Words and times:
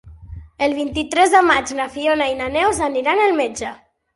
El 0.67 0.71
vint-i-tres 0.77 1.35
de 1.35 1.43
maig 1.49 1.73
na 1.81 1.87
Fiona 1.99 2.31
i 2.33 2.41
na 2.43 2.51
Neus 2.57 2.83
aniran 2.89 3.23
al 3.29 3.39
metge. 3.45 3.79